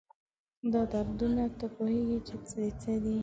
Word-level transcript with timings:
دا 0.73 0.81
دردونه، 0.91 1.43
تۀ 1.57 1.65
پوهېږي 1.75 2.19
چې 2.27 2.35
د 2.51 2.55
څه 2.81 2.93
دي؟ 3.03 3.15